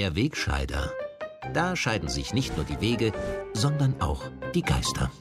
Der 0.00 0.16
Wegscheider. 0.16 0.90
Da 1.52 1.76
scheiden 1.76 2.08
sich 2.08 2.32
nicht 2.32 2.56
nur 2.56 2.64
die 2.64 2.80
Wege, 2.80 3.12
sondern 3.52 4.00
auch 4.00 4.22
die 4.54 4.62
Geister. 4.62 5.12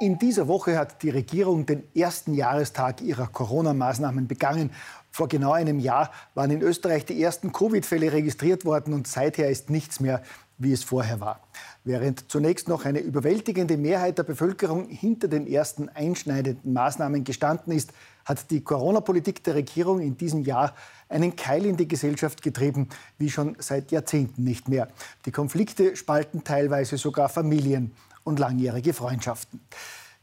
In 0.00 0.18
dieser 0.18 0.48
Woche 0.48 0.78
hat 0.78 1.02
die 1.02 1.10
Regierung 1.10 1.66
den 1.66 1.82
ersten 1.94 2.32
Jahrestag 2.32 3.02
ihrer 3.02 3.26
Corona-Maßnahmen 3.26 4.26
begangen. 4.28 4.70
Vor 5.10 5.28
genau 5.28 5.52
einem 5.52 5.78
Jahr 5.78 6.10
waren 6.32 6.52
in 6.52 6.62
Österreich 6.62 7.04
die 7.04 7.22
ersten 7.22 7.52
Covid-Fälle 7.52 8.10
registriert 8.14 8.64
worden 8.64 8.94
und 8.94 9.06
seither 9.08 9.50
ist 9.50 9.68
nichts 9.68 10.00
mehr, 10.00 10.22
wie 10.56 10.72
es 10.72 10.84
vorher 10.84 11.20
war. 11.20 11.40
Während 11.84 12.30
zunächst 12.30 12.68
noch 12.68 12.86
eine 12.86 13.00
überwältigende 13.00 13.76
Mehrheit 13.76 14.16
der 14.16 14.22
Bevölkerung 14.22 14.88
hinter 14.88 15.28
den 15.28 15.46
ersten 15.46 15.90
einschneidenden 15.90 16.72
Maßnahmen 16.72 17.24
gestanden 17.24 17.74
ist, 17.74 17.92
hat 18.24 18.50
die 18.50 18.62
Corona-Politik 18.62 19.42
der 19.44 19.54
Regierung 19.54 20.00
in 20.00 20.16
diesem 20.16 20.42
Jahr 20.42 20.74
einen 21.08 21.36
Keil 21.36 21.66
in 21.66 21.76
die 21.76 21.88
Gesellschaft 21.88 22.42
getrieben, 22.42 22.88
wie 23.18 23.30
schon 23.30 23.56
seit 23.58 23.92
Jahrzehnten 23.92 24.44
nicht 24.44 24.68
mehr. 24.68 24.88
Die 25.26 25.32
Konflikte 25.32 25.96
spalten 25.96 26.44
teilweise 26.44 26.96
sogar 26.98 27.28
Familien 27.28 27.92
und 28.24 28.38
langjährige 28.38 28.94
Freundschaften. 28.94 29.60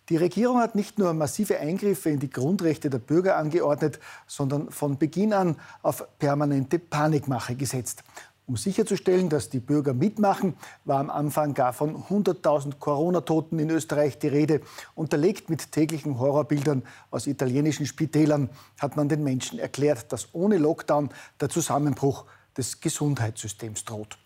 Die 0.09 0.17
Regierung 0.17 0.59
hat 0.59 0.75
nicht 0.75 0.99
nur 0.99 1.13
massive 1.13 1.59
Eingriffe 1.59 2.09
in 2.09 2.19
die 2.19 2.29
Grundrechte 2.29 2.89
der 2.89 2.99
Bürger 2.99 3.37
angeordnet, 3.37 3.99
sondern 4.27 4.69
von 4.69 4.97
Beginn 4.97 5.31
an 5.31 5.55
auf 5.83 6.05
permanente 6.19 6.79
Panikmache 6.79 7.55
gesetzt. 7.55 8.03
Um 8.51 8.57
sicherzustellen, 8.57 9.29
dass 9.29 9.49
die 9.49 9.61
Bürger 9.61 9.93
mitmachen, 9.93 10.57
war 10.83 10.99
am 10.99 11.09
Anfang 11.09 11.53
gar 11.53 11.71
von 11.71 12.03
100.000 12.03 12.79
Corona-Toten 12.79 13.57
in 13.59 13.69
Österreich 13.69 14.19
die 14.19 14.27
Rede. 14.27 14.59
Unterlegt 14.93 15.49
mit 15.49 15.71
täglichen 15.71 16.19
Horrorbildern 16.19 16.83
aus 17.11 17.27
italienischen 17.27 17.85
Spitälern 17.85 18.49
hat 18.77 18.97
man 18.97 19.07
den 19.07 19.23
Menschen 19.23 19.57
erklärt, 19.57 20.11
dass 20.11 20.27
ohne 20.33 20.57
Lockdown 20.57 21.11
der 21.39 21.47
Zusammenbruch 21.47 22.25
des 22.57 22.81
Gesundheitssystems 22.81 23.85
droht. 23.85 24.17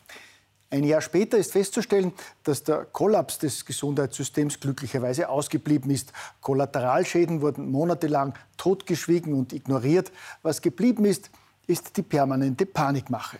Ein 0.71 0.85
Jahr 0.85 1.01
später 1.01 1.37
ist 1.37 1.51
festzustellen, 1.51 2.11
dass 2.41 2.63
der 2.63 2.85
Kollaps 2.85 3.37
des 3.37 3.63
Gesundheitssystems 3.63 4.59
glücklicherweise 4.59 5.29
ausgeblieben 5.29 5.91
ist. 5.91 6.13
Kollateralschäden 6.41 7.41
wurden 7.41 7.69
monatelang 7.69 8.33
totgeschwiegen 8.57 9.35
und 9.35 9.53
ignoriert. 9.53 10.11
Was 10.41 10.63
geblieben 10.63 11.05
ist, 11.05 11.29
ist 11.67 11.97
die 11.97 12.01
permanente 12.01 12.65
Panikmache. 12.65 13.37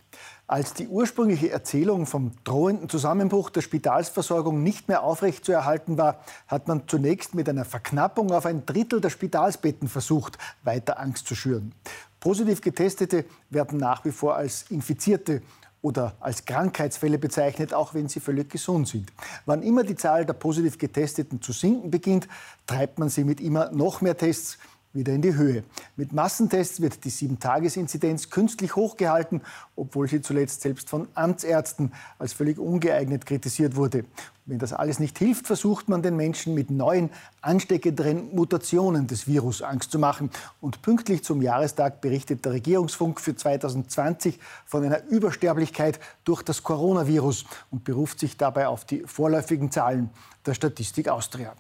Als 0.48 0.74
die 0.74 0.88
ursprüngliche 0.88 1.50
Erzählung 1.50 2.06
vom 2.06 2.32
drohenden 2.44 2.88
Zusammenbruch 2.88 3.50
der 3.50 3.62
Spitalsversorgung 3.62 4.62
nicht 4.62 4.88
mehr 4.88 5.04
aufrechtzuerhalten 5.04 5.98
war, 5.98 6.20
hat 6.48 6.68
man 6.68 6.88
zunächst 6.88 7.34
mit 7.34 7.50
einer 7.50 7.66
Verknappung 7.66 8.32
auf 8.32 8.46
ein 8.46 8.66
Drittel 8.66 9.02
der 9.02 9.10
Spitalsbetten 9.10 9.88
versucht, 9.88 10.38
weiter 10.64 11.00
Angst 11.00 11.28
zu 11.28 11.36
schüren. 11.36 11.74
Positiv 12.20 12.62
Getestete 12.62 13.26
werden 13.50 13.80
nach 13.80 14.06
wie 14.06 14.12
vor 14.12 14.36
als 14.36 14.66
Infizierte 14.70 15.42
oder 15.86 16.16
als 16.20 16.46
Krankheitsfälle 16.46 17.20
bezeichnet, 17.20 17.72
auch 17.72 17.94
wenn 17.94 18.08
sie 18.08 18.20
völlig 18.20 18.50
gesund 18.50 18.88
sind. 18.88 19.14
Wann 19.46 19.62
immer 19.62 19.84
die 19.84 19.96
Zahl 19.96 20.26
der 20.26 20.34
positiv 20.34 20.80
Getesteten 20.80 21.44
zu 21.44 21.54
sinken 21.54 21.92
beginnt, 21.92 22.28
treibt 22.66 22.98
man 22.98 23.10
sie 23.10 23.24
mit 23.24 23.40
immer 23.40 23.70
noch 23.72 24.02
mehr 24.02 24.18
Tests 24.18 24.58
wieder 24.96 25.14
in 25.14 25.22
die 25.22 25.36
Höhe. 25.36 25.64
Mit 25.96 26.14
Massentests 26.14 26.82
wird 26.82 27.04
die 27.04 27.10
Sieben-Tages-Inzidenz 27.10 28.30
künstlich 28.30 28.76
hochgehalten, 28.76 29.42
obwohl 29.76 30.08
sie 30.08 30.22
zuletzt 30.22 30.62
selbst 30.62 30.90
von 30.90 31.08
Amtsärzten 31.14 31.94
als 32.18 32.34
völlig 32.34 32.58
ungeeignet 32.58 33.26
kritisiert 33.26 33.76
wurde. 33.76 34.06
Wenn 34.48 34.60
das 34.60 34.74
alles 34.74 35.00
nicht 35.00 35.18
hilft, 35.18 35.48
versucht 35.48 35.90
man 35.90 36.04
den 36.04 36.16
Menschen 36.16 36.54
mit 36.54 36.70
neuen, 36.70 37.10
ansteckenderen 37.42 38.34
Mutationen 38.36 39.08
des 39.08 39.28
Virus 39.28 39.64
Angst 39.64 39.92
zu 39.92 39.98
machen. 39.98 40.30
Und 40.62 40.84
pünktlich 40.84 41.24
zum 41.24 41.42
Jahrestag 41.42 42.00
berichtet 42.00 42.46
der 42.46 42.52
Regierungsfunk 42.52 43.20
für 43.20 43.36
2020 43.36 44.40
von 44.66 44.84
einer 44.84 45.04
Übersterblichkeit 45.08 46.00
durch 46.26 46.44
das 46.44 46.62
Coronavirus 46.62 47.46
und 47.72 47.84
beruft 47.84 48.20
sich 48.20 48.38
dabei 48.38 48.68
auf 48.68 48.86
die 48.86 49.00
vorläufigen 49.00 49.72
Zahlen 49.72 50.12
der 50.46 50.54
Statistik 50.54 51.08
Austria. 51.08 51.56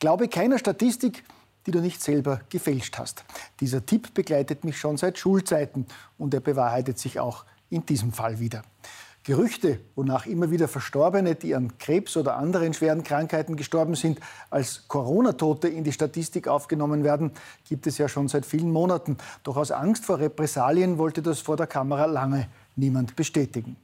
Glaube 0.00 0.26
keiner 0.26 0.58
Statistik, 0.58 1.22
die 1.66 1.70
du 1.70 1.80
nicht 1.80 2.02
selber 2.02 2.40
gefälscht 2.48 2.98
hast. 2.98 3.24
Dieser 3.60 3.84
Tipp 3.84 4.14
begleitet 4.14 4.64
mich 4.64 4.78
schon 4.78 4.96
seit 4.96 5.18
Schulzeiten 5.18 5.86
und 6.18 6.34
er 6.34 6.40
bewahrheitet 6.40 6.98
sich 6.98 7.20
auch 7.20 7.44
in 7.68 7.86
diesem 7.86 8.12
Fall 8.12 8.40
wieder. 8.40 8.62
Gerüchte, 9.22 9.80
wonach 9.96 10.24
immer 10.24 10.50
wieder 10.50 10.66
Verstorbene, 10.66 11.34
die 11.34 11.54
an 11.54 11.76
Krebs 11.76 12.16
oder 12.16 12.36
anderen 12.36 12.72
schweren 12.72 13.04
Krankheiten 13.04 13.54
gestorben 13.54 13.94
sind, 13.94 14.18
als 14.48 14.88
Corona-Tote 14.88 15.68
in 15.68 15.84
die 15.84 15.92
Statistik 15.92 16.48
aufgenommen 16.48 17.04
werden, 17.04 17.32
gibt 17.68 17.86
es 17.86 17.98
ja 17.98 18.08
schon 18.08 18.28
seit 18.28 18.46
vielen 18.46 18.72
Monaten. 18.72 19.18
Doch 19.42 19.58
aus 19.58 19.72
Angst 19.72 20.06
vor 20.06 20.18
Repressalien 20.18 20.96
wollte 20.96 21.20
das 21.20 21.40
vor 21.40 21.58
der 21.58 21.66
Kamera 21.66 22.06
lange 22.06 22.48
niemand 22.76 23.14
bestätigen. 23.14 23.76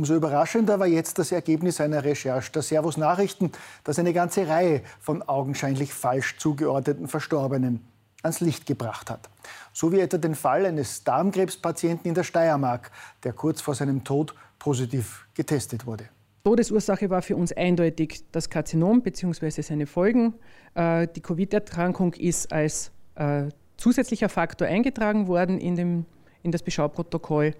Umso 0.00 0.14
überraschender 0.14 0.80
war 0.80 0.86
jetzt 0.86 1.18
das 1.18 1.30
Ergebnis 1.30 1.78
einer 1.78 2.04
Recherche 2.04 2.50
der 2.52 2.62
Servus 2.62 2.96
Nachrichten, 2.96 3.52
das 3.84 3.98
eine 3.98 4.14
ganze 4.14 4.48
Reihe 4.48 4.80
von 4.98 5.20
augenscheinlich 5.20 5.92
falsch 5.92 6.38
zugeordneten 6.38 7.06
Verstorbenen 7.06 7.84
ans 8.22 8.40
Licht 8.40 8.64
gebracht 8.64 9.10
hat. 9.10 9.28
So 9.74 9.92
wie 9.92 10.00
etwa 10.00 10.16
den 10.16 10.34
Fall 10.34 10.64
eines 10.64 11.04
Darmkrebspatienten 11.04 12.08
in 12.08 12.14
der 12.14 12.24
Steiermark, 12.24 12.90
der 13.24 13.34
kurz 13.34 13.60
vor 13.60 13.74
seinem 13.74 14.02
Tod 14.02 14.34
positiv 14.58 15.26
getestet 15.34 15.84
wurde. 15.84 16.08
Todesursache 16.44 17.10
war 17.10 17.20
für 17.20 17.36
uns 17.36 17.52
eindeutig 17.52 18.24
das 18.32 18.48
Karzinom 18.48 19.02
bzw. 19.02 19.60
seine 19.60 19.84
Folgen. 19.84 20.32
Äh, 20.76 21.08
die 21.14 21.20
Covid-Erkrankung 21.20 22.14
ist 22.14 22.50
als 22.50 22.90
äh, 23.16 23.48
zusätzlicher 23.76 24.30
Faktor 24.30 24.66
eingetragen 24.66 25.26
worden 25.26 25.58
in, 25.58 25.76
dem, 25.76 26.06
in 26.42 26.52
das 26.52 26.62
Beschauprotokoll. 26.62 27.54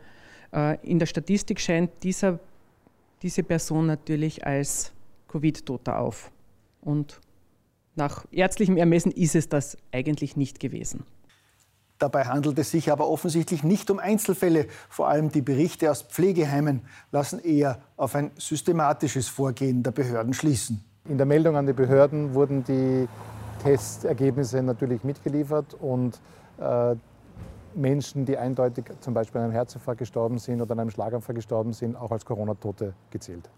Äh, 0.53 0.79
in 0.87 0.99
der 0.99 1.07
Statistik 1.07 1.61
scheint 1.61 1.91
dieser, 2.03 2.39
diese 3.23 3.43
Person 3.43 3.87
natürlich 3.87 4.47
als 4.47 4.93
Covid-Toter 5.29 5.99
auf. 5.99 6.31
Und 6.81 7.21
nach 7.97 8.25
ärztlichem 8.31 8.77
Ermessen 8.77 9.13
ist 9.13 9.35
es 9.35 9.49
das 9.49 9.77
eigentlich 9.93 10.37
nicht 10.37 10.61
gewesen. 10.61 11.05
Dabei 11.99 12.25
handelt 12.25 12.59
es 12.59 12.71
sich 12.71 12.91
aber 12.91 13.09
offensichtlich 13.09 13.63
nicht 13.63 13.91
um 13.91 13.99
Einzelfälle. 13.99 14.69
Vor 14.89 15.09
allem 15.09 15.31
die 15.31 15.43
Berichte 15.43 15.91
aus 15.91 16.01
Pflegeheimen 16.01 16.81
lassen 17.13 17.41
eher 17.41 17.79
auf 17.99 18.15
ein 18.15 18.31
systematisches 18.39 19.29
Vorgehen 19.29 19.83
der 19.83 19.91
Behörden 19.91 20.33
schließen. 20.33 20.83
In 21.07 21.19
der 21.19 21.27
Meldung 21.27 21.57
an 21.57 21.67
die 21.67 21.75
Behörden 21.75 22.33
wurden 22.33 22.65
die 22.65 23.07
Testergebnisse 23.63 24.63
natürlich 24.63 25.05
mitgeliefert 25.05 25.75
und 25.75 26.19
äh, 26.59 26.97
Menschen, 27.75 28.25
die 28.27 28.37
eindeutig 28.37 28.85
zum 29.01 29.15
Beispiel 29.15 29.39
an 29.41 29.45
einem 29.47 29.53
Herzinfarkt 29.53 29.99
gestorben 29.99 30.39
sind 30.39 30.61
oder 30.61 30.73
an 30.73 30.81
einem 30.81 30.91
Schlaganfall 30.91 31.35
gestorben 31.35 31.73
sind, 31.73 31.97
auch 31.97 32.11
als 32.11 32.25
Corona-Tote 32.25 32.95
gezählt. 33.11 33.49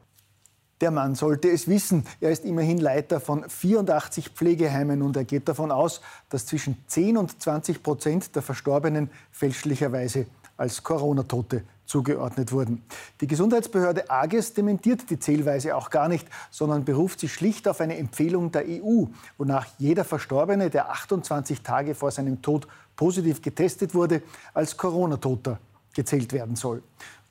Der 0.81 0.91
Mann 0.91 1.15
sollte 1.15 1.49
es 1.49 1.69
wissen. 1.69 2.05
Er 2.21 2.33
ist 2.33 2.45
immerhin 2.45 2.79
Leiter 2.79 3.21
von 3.21 3.49
84 3.49 4.31
Pflegeheimen 4.31 5.03
und 5.03 5.17
er 5.17 5.25
geht 5.25 5.49
davon 5.49 5.71
aus, 5.71 6.01
dass 6.29 6.47
zwischen 6.47 6.77
10 6.89 7.17
und 7.17 7.41
20 7.41 7.85
Prozent 7.85 8.35
der 8.35 8.43
Verstorbenen 8.43 9.09
fälschlicherweise 9.31 10.27
als 10.57 10.83
Corona-Tote 10.83 11.63
zugeordnet 11.87 12.53
wurden. 12.53 12.83
Die 13.21 13.27
Gesundheitsbehörde 13.27 14.11
AGES 14.11 14.55
dementiert 14.55 15.11
die 15.11 15.19
Zählweise 15.19 15.77
auch 15.77 15.91
gar 15.91 16.09
nicht, 16.09 16.27
sondern 16.51 16.85
beruft 16.85 17.21
sich 17.21 17.33
schlicht 17.33 17.69
auf 17.69 17.81
eine 17.81 17.99
Empfehlung 17.99 18.51
der 18.51 18.65
EU, 18.67 19.05
wonach 19.39 19.67
jeder 19.79 20.05
Verstorbene, 20.05 20.71
der 20.71 20.91
28 20.91 21.63
Tage 21.63 21.95
vor 21.95 22.11
seinem 22.11 22.41
Tod 22.43 22.67
positiv 22.97 23.43
getestet 23.43 23.95
wurde, 23.95 24.23
als 24.55 24.77
Corona-Toter 24.77 25.59
gezählt 25.95 26.33
werden 26.33 26.57
soll. 26.57 26.83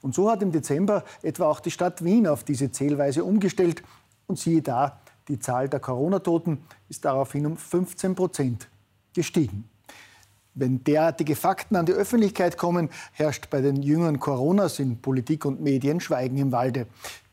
Und 0.02 0.16
so 0.16 0.30
hat 0.30 0.42
im 0.42 0.52
Dezember 0.52 1.04
etwa 1.22 1.46
auch 1.46 1.60
die 1.60 1.72
Stadt 1.72 2.04
Wien 2.04 2.28
auf 2.28 2.44
diese 2.44 2.72
Zählweise 2.72 3.24
umgestellt. 3.24 3.84
Und 4.28 4.40
siehe 4.40 4.62
da, 4.62 5.00
die 5.28 5.40
Zahl 5.40 5.70
der 5.70 5.80
Corona-Toten 5.80 6.64
ist 6.90 7.06
daraufhin 7.06 7.46
um 7.46 7.58
15 7.58 8.16
Prozent 8.16 8.68
gestiegen. 9.14 9.70
Wenn 10.54 10.84
derartige 10.84 11.38
Fakten 11.38 11.78
an 11.78 11.86
die 11.86 11.94
Öffentlichkeit 11.94 12.58
kommen, 12.58 12.90
herrscht 13.14 13.50
bei 13.50 13.62
den 13.62 13.82
jüngeren 13.82 14.20
Coronas 14.20 14.80
in 14.80 15.02
Politik 15.02 15.46
und 15.46 15.62
Medien 15.62 16.02
Schweigen 16.02 16.38
im 16.38 16.52
Walde. 16.52 16.88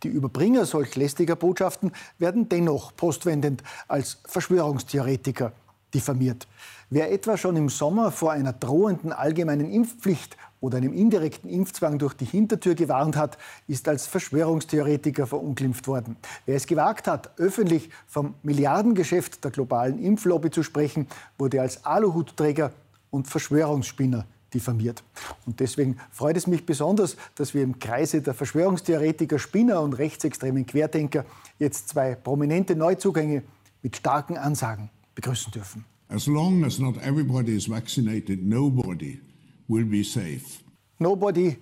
Die 0.05 0.09
Überbringer 0.09 0.67
solch 0.67 0.95
lästiger 0.95 1.35
Botschaften 1.35 1.91
werden 2.19 2.49
dennoch 2.49 2.95
postwendend 2.95 3.65
als 3.89 4.19
Verschwörungstheoretiker 4.25 5.53
diffamiert. 5.95 6.47
Wer 6.91 7.13
etwa 7.13 7.37
schon 7.37 7.57
im 7.57 7.69
Sommer 7.69 8.11
vor 8.11 8.33
einer 8.33 8.53
drohenden 8.53 9.13
allgemeinen 9.13 9.71
Impfpflicht 9.71 10.37
oder 10.61 10.79
einem 10.79 10.93
indirekten 10.93 11.49
Impfzwang 11.51 11.99
durch 11.99 12.15
die 12.15 12.25
Hintertür 12.25 12.75
gewarnt 12.75 13.17
hat, 13.17 13.39
ist 13.67 13.89
als 13.89 14.07
Verschwörungstheoretiker 14.07 15.27
verunglimpft 15.27 15.87
worden. 15.87 16.17
Wer 16.47 16.57
es 16.57 16.67
gewagt 16.67 17.07
hat, 17.07 17.39
öffentlich 17.39 17.91
vom 18.07 18.35
Milliardengeschäft 18.43 19.45
der 19.45 19.51
globalen 19.51 19.99
Impflobby 19.99 20.51
zu 20.51 20.63
sprechen, 20.63 21.07
wurde 21.37 21.61
als 21.61 21.85
Aluhutträger 21.85 22.73
und 23.11 23.29
Verschwörungsspinner 23.29 24.27
diffamiert. 24.53 25.05
Und 25.47 25.61
deswegen 25.61 25.99
freut 26.11 26.37
es 26.37 26.47
mich 26.47 26.65
besonders, 26.65 27.17
dass 27.35 27.53
wir 27.53 27.63
im 27.63 27.79
Kreise 27.79 28.23
der 28.23 28.35
Verschwörungstheoretiker, 28.35 29.39
Spinner 29.39 29.83
und 29.83 29.93
rechtsextremen 29.93 30.67
Querdenker 30.67 31.25
jetzt 31.59 31.91
zwei 31.91 32.15
prominente 32.15 32.75
Neuzugänge 32.75 33.43
mit 33.83 33.97
starken 33.97 34.39
Ansagen 34.39 34.91
begrüßen 35.19 35.51
dürfen. 35.51 35.85
As 36.09 36.27
long 36.27 36.65
as 36.65 36.79
not 36.79 36.97
everybody 36.99 37.57
is 37.57 37.69
vaccinated, 37.69 38.43
nobody 38.43 39.19
will 39.67 39.85
be 39.85 40.05
safe. 40.05 40.63
Nobody 40.99 41.57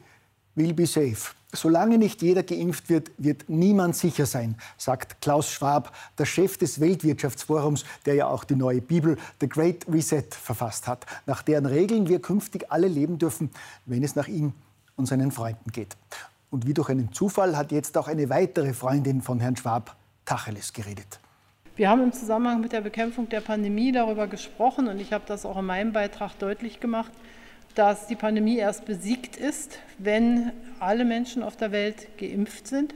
will 0.54 0.74
be 0.74 0.86
safe. 0.86 1.34
Solange 1.54 1.96
nicht 1.96 2.20
jeder 2.20 2.42
geimpft 2.42 2.90
wird, 2.90 3.10
wird 3.16 3.48
niemand 3.48 3.96
sicher 3.96 4.26
sein, 4.26 4.56
sagt 4.76 5.22
Klaus 5.22 5.50
Schwab, 5.50 5.94
der 6.18 6.26
Chef 6.26 6.58
des 6.58 6.80
Weltwirtschaftsforums, 6.80 7.84
der 8.04 8.14
ja 8.14 8.26
auch 8.26 8.44
die 8.44 8.56
neue 8.56 8.82
Bibel 8.82 9.16
The 9.40 9.48
Great 9.48 9.86
Reset 9.90 10.26
verfasst 10.30 10.86
hat, 10.86 11.06
nach 11.24 11.42
deren 11.42 11.64
Regeln 11.64 12.08
wir 12.08 12.20
künftig 12.20 12.70
alle 12.70 12.88
leben 12.88 13.18
dürfen, 13.18 13.50
wenn 13.86 14.04
es 14.04 14.16
nach 14.16 14.28
ihm 14.28 14.52
und 14.96 15.06
seinen 15.06 15.32
Freunden 15.32 15.72
geht. 15.72 15.96
Und 16.50 16.66
wie 16.66 16.74
durch 16.74 16.90
einen 16.90 17.10
Zufall 17.12 17.56
hat 17.56 17.72
jetzt 17.72 17.96
auch 17.96 18.06
eine 18.06 18.28
weitere 18.28 18.74
Freundin 18.74 19.22
von 19.22 19.40
Herrn 19.40 19.56
Schwab 19.56 19.96
Tacheles 20.26 20.74
geredet. 20.74 21.20
Wir 21.76 21.90
haben 21.90 22.02
im 22.02 22.12
Zusammenhang 22.14 22.62
mit 22.62 22.72
der 22.72 22.80
Bekämpfung 22.80 23.28
der 23.28 23.42
Pandemie 23.42 23.92
darüber 23.92 24.28
gesprochen 24.28 24.88
und 24.88 24.98
ich 24.98 25.12
habe 25.12 25.24
das 25.26 25.44
auch 25.44 25.58
in 25.58 25.66
meinem 25.66 25.92
Beitrag 25.92 26.38
deutlich 26.38 26.80
gemacht, 26.80 27.12
dass 27.74 28.06
die 28.06 28.16
Pandemie 28.16 28.56
erst 28.56 28.86
besiegt 28.86 29.36
ist, 29.36 29.78
wenn 29.98 30.52
alle 30.80 31.04
Menschen 31.04 31.42
auf 31.42 31.54
der 31.54 31.72
Welt 31.72 32.08
geimpft 32.16 32.66
sind? 32.66 32.94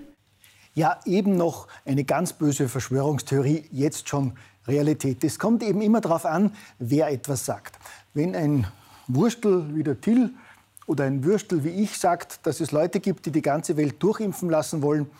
Ja, 0.72 0.98
eben 1.04 1.36
noch 1.36 1.68
eine 1.84 2.04
ganz 2.04 2.32
böse 2.32 2.70
Verschwörungstheorie, 2.70 3.64
jetzt 3.70 4.08
schon 4.08 4.32
Realität. 4.66 5.22
Es 5.24 5.38
kommt 5.38 5.62
eben 5.62 5.82
immer 5.82 6.00
darauf 6.00 6.24
an, 6.24 6.54
wer 6.78 7.08
etwas 7.08 7.44
sagt. 7.44 7.78
Wenn 8.14 8.34
ein 8.34 8.66
Wurstel 9.08 9.74
wie 9.74 9.82
der 9.82 10.00
Till 10.00 10.30
oder 10.86 11.04
ein 11.04 11.22
Würstel 11.22 11.64
wie 11.64 11.82
ich 11.82 11.98
sagt, 11.98 12.46
dass 12.46 12.60
es 12.60 12.72
Leute 12.72 13.00
gibt, 13.00 13.26
die 13.26 13.30
die 13.30 13.42
ganze 13.42 13.76
Welt 13.76 14.02
durchimpfen 14.02 14.48
lassen 14.48 14.80
wollen, 14.80 15.10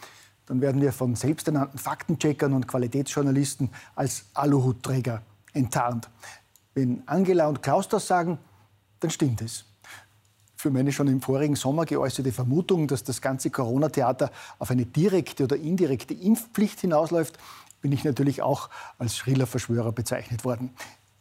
dann 0.46 0.60
werden 0.60 0.80
wir 0.80 0.92
von 0.92 1.14
selbsternannten 1.14 1.78
Faktencheckern 1.78 2.52
und 2.52 2.66
Qualitätsjournalisten 2.66 3.70
als 3.94 4.26
Aluhutträger 4.34 5.22
enttarnt. 5.52 6.08
Wenn 6.74 7.02
Angela 7.06 7.48
und 7.48 7.62
Klaus 7.62 7.88
das 7.88 8.06
sagen, 8.06 8.38
dann 9.00 9.10
stimmt 9.10 9.42
es. 9.42 9.64
Für 10.56 10.70
meine 10.70 10.92
schon 10.92 11.08
im 11.08 11.22
vorigen 11.22 11.56
Sommer 11.56 11.86
geäußerte 11.86 12.32
Vermutung, 12.32 12.86
dass 12.86 13.02
das 13.02 13.22
ganze 13.22 13.50
Corona-Theater 13.50 14.30
auf 14.58 14.70
eine 14.70 14.84
direkte 14.84 15.44
oder 15.44 15.56
indirekte 15.56 16.14
Impfpflicht 16.14 16.80
hinausläuft, 16.80 17.38
bin 17.80 17.92
ich 17.92 18.04
natürlich 18.04 18.42
auch 18.42 18.68
als 18.98 19.16
schriller 19.16 19.46
Verschwörer 19.46 19.92
bezeichnet 19.92 20.44
worden. 20.44 20.70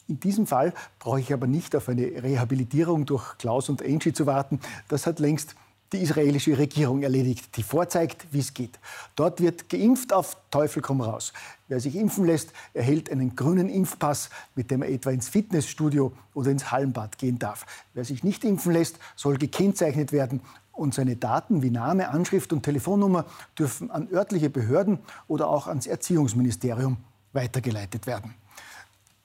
In 0.09 0.19
diesem 0.19 0.47
Fall 0.47 0.73
brauche 0.97 1.19
ich 1.19 1.31
aber 1.31 1.47
nicht 1.47 1.75
auf 1.75 1.87
eine 1.87 2.01
Rehabilitierung 2.01 3.05
durch 3.05 3.37
Klaus 3.37 3.69
und 3.69 3.81
Angie 3.81 4.11
zu 4.11 4.25
warten. 4.25 4.59
Das 4.87 5.05
hat 5.05 5.19
längst 5.19 5.55
die 5.91 5.97
israelische 5.97 6.57
Regierung 6.57 7.01
erledigt, 7.01 7.55
die 7.57 7.63
vorzeigt, 7.63 8.27
wie 8.31 8.39
es 8.39 8.53
geht. 8.53 8.79
Dort 9.15 9.41
wird 9.41 9.69
geimpft 9.69 10.13
auf 10.13 10.37
Teufel 10.51 10.81
komm 10.81 11.01
raus. 11.01 11.33
Wer 11.67 11.79
sich 11.79 11.95
impfen 11.95 12.25
lässt, 12.25 12.51
erhält 12.73 13.11
einen 13.11 13.35
grünen 13.35 13.69
Impfpass, 13.69 14.29
mit 14.55 14.71
dem 14.71 14.81
er 14.81 14.89
etwa 14.89 15.11
ins 15.11 15.29
Fitnessstudio 15.29 16.13
oder 16.33 16.51
ins 16.51 16.71
Hallenbad 16.71 17.17
gehen 17.17 17.39
darf. 17.39 17.65
Wer 17.93 18.05
sich 18.05 18.23
nicht 18.23 18.43
impfen 18.43 18.73
lässt, 18.73 18.99
soll 19.15 19.37
gekennzeichnet 19.37 20.11
werden 20.11 20.41
und 20.71 20.93
seine 20.93 21.15
Daten 21.15 21.61
wie 21.61 21.71
Name, 21.71 22.09
Anschrift 22.09 22.53
und 22.53 22.63
Telefonnummer 22.63 23.25
dürfen 23.57 23.91
an 23.91 24.07
örtliche 24.11 24.49
Behörden 24.49 24.99
oder 25.27 25.47
auch 25.47 25.67
ans 25.67 25.87
Erziehungsministerium 25.87 26.97
weitergeleitet 27.33 28.07
werden. 28.07 28.33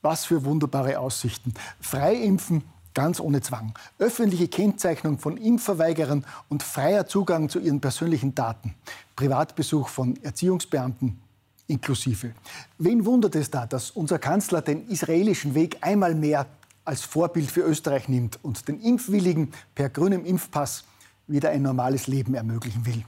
Was 0.03 0.27
für 0.27 0.45
wunderbare 0.45 0.99
Aussichten. 0.99 1.55
Frei 1.81 2.15
impfen 2.15 2.63
ganz 2.95 3.21
ohne 3.21 3.43
Zwang. 3.43 3.75
Öffentliche 3.99 4.49
Kennzeichnung 4.49 5.19
von 5.19 5.37
Impfverweigerern 5.37 6.25
und 6.49 6.63
freier 6.63 7.07
Zugang 7.07 7.49
zu 7.49 7.59
ihren 7.59 7.81
persönlichen 7.81 8.35
Daten. 8.35 8.75
Privatbesuch 9.17 9.89
von 9.89 10.17
Erziehungsbeamten 10.23 11.21
inklusive. 11.67 12.33
Wen 12.79 13.05
wundert 13.05 13.35
es 13.35 13.51
da, 13.51 13.67
dass 13.67 13.91
unser 13.91 14.19
Kanzler 14.19 14.63
den 14.63 14.89
israelischen 14.89 15.55
Weg 15.55 15.79
einmal 15.81 16.15
mehr 16.15 16.47
als 16.85 17.03
Vorbild 17.03 17.51
für 17.51 17.63
Österreich 17.63 18.09
nimmt 18.09 18.39
und 18.43 18.69
den 18.69 18.81
Impfwilligen 18.81 19.53
per 19.75 19.89
grünem 19.89 20.25
Impfpass 20.25 20.85
wieder 21.27 21.51
ein 21.51 21.63
normales 21.63 22.07
Leben 22.07 22.35
ermöglichen 22.35 22.85
will? 22.87 23.05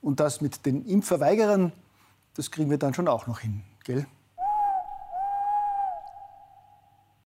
Und 0.00 0.20
das 0.20 0.40
mit 0.40 0.64
den 0.64 0.86
Impfverweigerern, 0.86 1.72
das 2.34 2.50
kriegen 2.50 2.70
wir 2.70 2.78
dann 2.78 2.94
schon 2.94 3.08
auch 3.08 3.26
noch 3.26 3.40
hin, 3.40 3.62
gell? 3.84 4.06